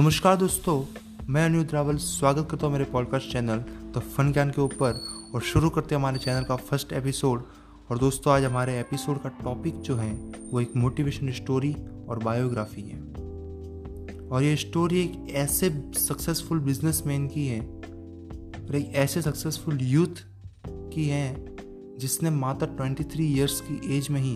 [0.00, 0.84] नमस्कार दोस्तों,
[1.28, 3.58] मैं अनिरुद्ध रावल स्वागत करता हूँ मेरे पॉडकास्ट चैनल
[3.96, 7.42] द फन ज्ञान के ऊपर, और शुरू करते हैं हमारे चैनल का फ़र्स्ट एपिसोड
[7.90, 10.12] और दोस्तों, आज हमारे एपिसोड का टॉपिक जो है,
[10.52, 11.76] वो एक मोटिवेशन स्टोरी
[12.08, 12.98] और बायोग्राफी है।
[14.28, 17.60] और ये स्टोरी एक ऐसे सक्सेसफुल बिजनेसमैन की है,
[18.68, 20.24] और एक ऐसे सक्सेसफुल यूथ
[20.68, 21.56] की है,
[21.98, 24.34] जिसने मात्र 23 इयर्स की एज में ही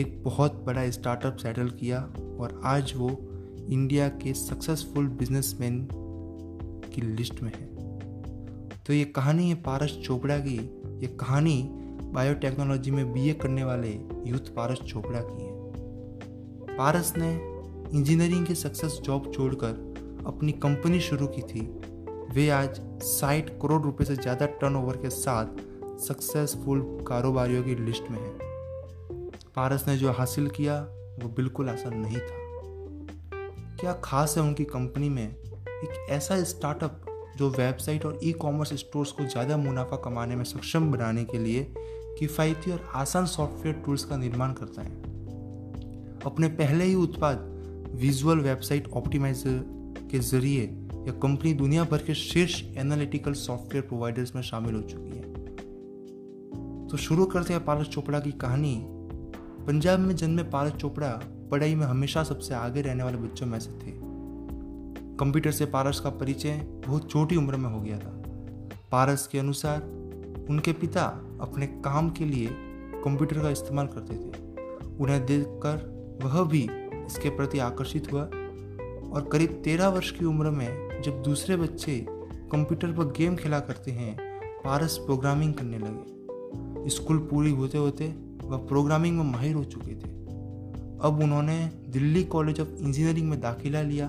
[0.00, 2.00] एक बहुत बड़ा स्टार्टअप सेटल किया,
[2.40, 3.29] और आज वो
[3.68, 5.88] इंडिया के सक्सेसफुल बिजनेसमैन
[6.94, 7.66] की लिस्ट में है।
[8.86, 10.56] तो ये कहानी है पारस चोपड़ा की।
[11.00, 11.62] ये कहानी
[12.14, 13.90] बायोटेक्नोलॉजी में बीए करने वाले
[14.26, 17.30] यूथ पारस चोपड़ा की है। पारस ने
[17.98, 21.60] इंजीनियरिंग के सक्सेस जॉब छोड़कर अपनी कंपनी शुरू की थी।
[22.34, 25.46] वे आज साठ करोड़ रुपए से ज़्यादा टर्नओवर के साथ
[26.00, 28.32] सक्सेसफुल कारोबारियों की लिस्ट में है।
[29.56, 30.80] पारस ने जो हासिल किया,
[31.22, 32.39] वो बिल्कुल आसान नहीं था।
[33.80, 35.26] क्या खास है उनकी कंपनी में?
[35.26, 37.04] एक ऐसा स्टार्टअप
[37.36, 41.72] जो वेबसाइट और ई कॉमर्स स्टोर्स को ज़्यादा मुनाफा कमाने में सक्षम बनाने के लिए
[42.18, 44.90] किफ़ायती और आसान सॉफ्टवेयर टूल्स का निर्माण करता है।
[46.26, 47.38] अपने पहले ही उत्पाद,
[47.94, 49.58] विजुअल वेबसाइट ऑप्टिमाइजर
[50.10, 50.62] के ज़रिए
[51.06, 55.28] यह कंपनी दुनिया भर के शीर्ष एनालिटिकल सॉफ्टवेयर प्रोवाइडर्स में शामिल हो चुकी है।
[56.88, 58.80] तो शुरू करते हैं पारस चोपड़ा की कहानी।
[59.66, 61.20] पंजाब में जन्मे पारस चोपड़ा
[61.50, 63.92] पढ़ाई में हमेशा सबसे आगे रहने वाले बच्चों में से थे।
[65.16, 66.56] कंप्यूटर से पारस का परिचय
[66.86, 68.22] बहुत छोटी उम्र में हो गया था।
[68.92, 69.82] पारस के अनुसार
[70.50, 71.04] उनके पिता
[71.40, 72.48] अपने काम के लिए
[73.04, 74.50] कंप्यूटर का इस्तेमाल करते थे।
[74.98, 76.68] उन्हें देखकर वह भी
[77.06, 78.22] इसके प्रति आकर्षित हुआ
[79.10, 82.06] और करीब तेरह वर्ष की उम्र में जब दूसरे बच्चे
[82.52, 84.16] कंप्यूटर पर गेम खेला करते हैं,
[84.64, 88.14] पारस प्रोग्रामिंग करने लगे। स्कूल पूरी होते होते
[88.44, 90.19] वह प्रोग्रामिंग में माहिर हो चुके थे।
[91.02, 94.06] अब उन्होंने दिल्ली कॉलेज ऑफ़ इंजीनियरिंग में दाखिला लिया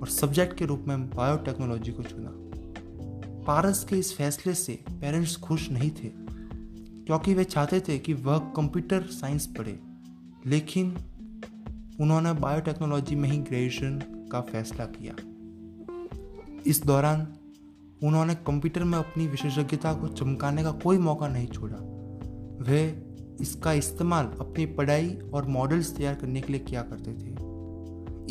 [0.00, 2.30] और सब्जेक्ट के रूप में बायोटेक्नोलॉजी को चुना।
[3.44, 6.10] पारस के इस फैसले से पेरेंट्स खुश नहीं थे,
[7.06, 9.78] क्योंकि वे चाहते थे कि वह कंप्यूटर साइंस पढ़े।
[10.46, 10.96] लेकिन
[12.00, 14.02] उन्होंने बायोटेक्नोलॉजी में ही ग्रेजुएशन
[14.32, 15.14] का फैसला किया।
[16.66, 17.28] इस दौरान
[18.02, 21.76] उन्होंने कंप्यूटर में अपनी विशेषज्ञता को चमकाने का कोई मौका नहीं छोड़ा।
[22.64, 27.52] वे इसका इस्तेमाल अपनी पढ़ाई और मॉडल्स तैयार करने के लिए किया करते थे।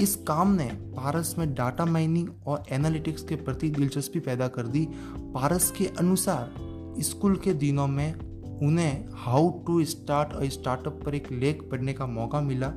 [0.03, 4.87] इस काम ने पारस में डाटा माइनिंग और एनालिटिक्स के प्रति दिलचस्पी पैदा कर दी।
[5.17, 6.53] पारस के अनुसार,
[6.99, 8.13] स्कूल के दिनों में
[8.59, 12.73] उन्हें how to start a startup पर एक लेख पढ़ने का मौका मिला,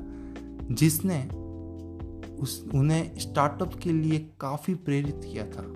[0.71, 1.23] जिसने
[2.35, 5.73] उस, उन्हें स्टार्टअप के लिए काफ़ी प्रेरित किया था।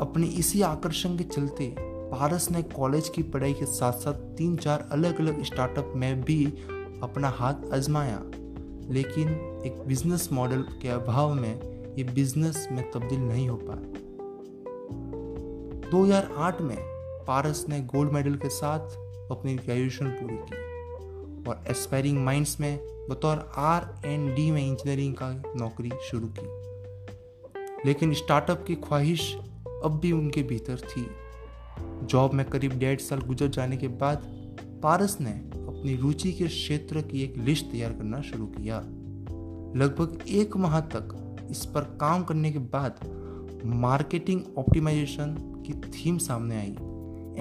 [0.00, 4.88] अपने इसी आकर्षण के चलते पारस ने कॉलेज की पढ़ाई के साथ साथ तीन चार
[4.92, 6.46] अलग अलग स्टार्टअप में भी
[7.02, 8.22] अपना हाथ आजमाया।
[8.92, 9.28] लेकिन
[9.66, 11.60] एक बिज़नेस मॉडल के अभाव में
[11.98, 14.02] ये बिज़नेस में तब्दील नहीं हो पाया।
[15.90, 16.76] 2008 में
[17.26, 18.80] पारस ने गोल्ड मेडल के साथ
[19.30, 20.56] अपनी ग्रेजुएशन पूरी की
[21.50, 22.78] और एस्पायरिंग माइंड्स में
[23.10, 26.46] बतौर आर एंड डी में इंजीनियरिंग का नौकरी शुरू की।
[27.88, 29.36] लेकिन स्टार्टअप की ख्वाहिश
[29.84, 31.06] अब भी उनके भीतर थी।
[32.06, 34.22] जॉब में करीब डेढ़ साल गुजर जाने के बाद
[34.82, 38.80] पारस ने अपनी रुचि के क्षेत्र की एक लिस्ट तैयार करना शुरू किया।
[39.76, 43.00] लगभग एक माह तक इस पर काम करने के बाद
[43.64, 45.36] मार्केटिंग ऑप्टिमाइजेशन
[45.66, 46.76] की थीम सामने आई।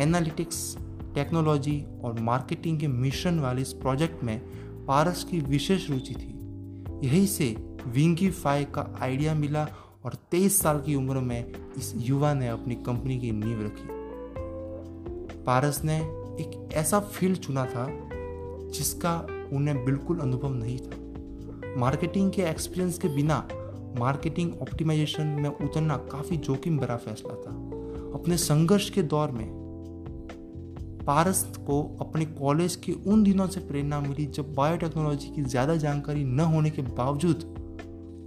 [0.04, 0.78] एनालिटिक्स,
[1.16, 4.42] टेक्नोलॉजी और मार्केटिंग के मिशन वाले इस प्रोजेक्ट में
[4.86, 6.38] पारस की विशेष रुचि थी।
[7.08, 7.56] यही से
[7.88, 9.68] विंगी फाई का आइडिया मिला
[10.06, 13.91] और 23 साल की उम्र में इस युवा ने अपनी कंपनी की नींव रखी।
[15.46, 15.98] पारस ने
[16.40, 17.88] एक ऐसा फ़ील्ड चुना था
[18.74, 19.18] जिसका
[19.54, 23.48] उन्हें बिल्कुल अनुभव नहीं था। मार्केटिंग के एक्सपीरियंस के बिना
[24.00, 27.52] मार्केटिंग ऑप्टिमाइजेशन में उतरना काफ़ी जोखिम भरा फैसला था।
[28.14, 29.60] अपने संघर्ष के दौर में
[31.06, 36.24] पारस को अपने कॉलेज के उन दिनों से प्रेरणा मिली जब बायोटेक्नोलॉजी की ज़्यादा जानकारी
[36.24, 37.44] न होने के बावजूद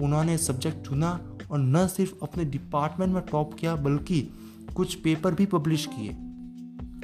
[0.03, 1.11] उन्होंने सब्जेक्ट चुना
[1.51, 4.21] और न सिर्फ़ अपने डिपार्टमेंट में टॉप किया, बल्कि
[4.77, 6.17] कुछ पेपर भी पब्लिश किए।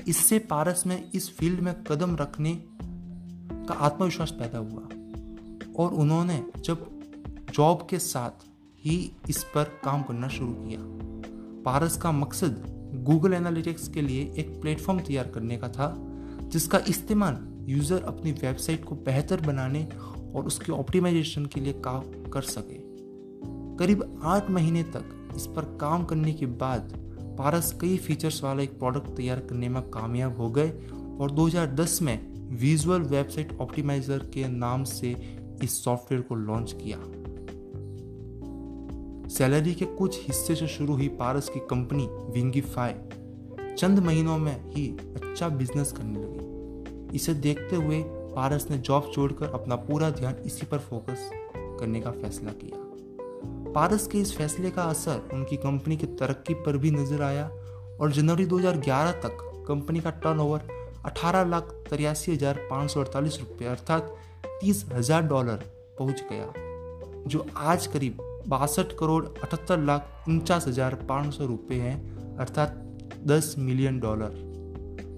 [0.09, 2.55] इससे पारस में, इस फ़ील्ड में कदम रखने
[3.53, 4.83] का आत्मविश्वास पैदा हुआ।
[5.77, 7.01] और उन्होंने जब
[7.55, 8.47] जॉब के साथ
[8.85, 10.81] ही इस पर काम करना शुरू किया।
[11.63, 12.63] पारस का मकसद
[12.95, 15.97] गूगल एनालिटिक्स के लिए एक प्लेटफॉर्म तैयार करने का था,
[16.43, 19.89] जिसका इस्तेमाल यूज़र अपनी वेबसाइट को बेहतर बनाने
[20.35, 22.79] और उसके ऑप्टिमाइजेशन के लिए काम कर सके।
[23.77, 27.10] करीब आठ महीने तक इस पर काम करने के बाद
[27.41, 30.71] पारस कई फीचर्स वाला एक प्रोडक्ट तैयार करने में कामयाब हो गए
[31.21, 36.99] और 2010 में विजुअल वेबसाइट ऑप्टिमाइजर के नाम से इस सॉफ्टवेयर को लॉन्च किया।
[39.29, 42.95] सैलरी के कुछ हिस्से से शुरू हुई पारस की कंपनी विंगीफाई
[43.75, 49.47] चंद महीनों में ही अच्छा बिज़नेस करने लगी। इसे देखते हुए पारस ने जॉब छोड़कर
[49.47, 52.90] अपना पूरा ध्यान इसी पर फोकस करने का फैसला किया।
[53.75, 57.49] पारस के इस फैसले का असर उनकी कंपनी की तरक्की पर भी नज़र आया
[58.01, 59.39] और जनवरी 2011 तक
[59.69, 60.69] कंपनी का टर्नओवर
[61.07, 64.15] अठारह लाख तिरासी हज़ार पाँच सौ अड़तालीस रुपये अर्थात
[64.61, 65.65] तीस हज़ार डॉलर
[65.99, 66.53] पहुँच गया,
[67.27, 68.17] जो आज करीब
[68.49, 72.75] बासठ करोड़ अठहत्तर लाख उनचास हज़ार पाँच सौ रुपये हैं, अर्थात
[73.27, 74.33] दस मिलियन डॉलर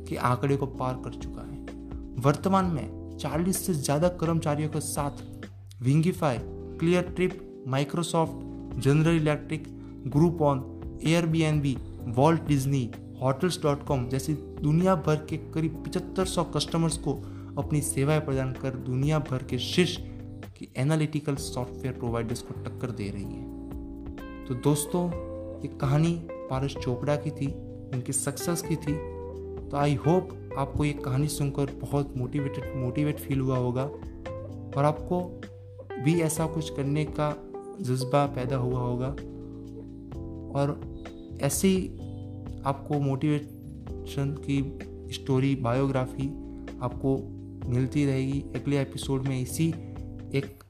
[0.09, 5.23] के आंकड़े को पार कर चुका है। वर्तमान में चालीस से ज़्यादा कर्मचारियों के साथ
[5.83, 6.39] Wingify
[7.17, 7.39] Cleartrip
[7.69, 8.33] Microsoft
[8.81, 9.65] General Electric
[10.43, 10.81] Groupon
[11.61, 12.91] Airbnb Walt Disney
[13.23, 17.13] hotels dot com जैसी दुनिया भर के करीब पिचहत्तर सौ कस्टमर्स को
[17.59, 19.97] अपनी सेवाएँ प्रदान कर दुनिया भर के शीर्ष
[20.59, 23.45] की एनालिटिकल सॉफ्टवेयर प्रोवाइडर्स को टक्कर दे रही है।
[24.47, 25.09] तो दोस्तों,
[25.61, 27.47] ये कहानी पारस चोपड़ा की थी,
[27.95, 28.95] उनकी सक्सेस की थी।
[29.69, 33.85] तो आई होप आपको ये कहानी सुनकर बहुत मोटिवेटेड मोटिवेट फील हुआ होगा।
[34.77, 35.41] और आपको
[36.05, 39.09] भी ऐसा कुछ करने का जज्बा पैदा हुआ होगा।
[40.61, 40.95] और
[41.41, 41.87] ऐसे
[42.67, 44.79] आपको मोटिवेशन की
[45.15, 46.29] स्टोरी बायोग्राफी
[46.79, 47.29] आपको
[47.69, 49.69] मिलती रहेगी। अगले एपिसोड में इसी
[50.35, 50.65] एक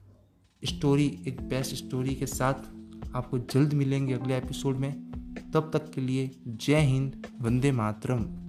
[0.65, 2.53] स्टोरी एक बेस्ट स्टोरी के साथ
[3.15, 4.93] आपको जल्द मिलेंगे अगले एपिसोड में।
[5.53, 8.42] तब तक के लिए जय हिंद, वंदे मातरम।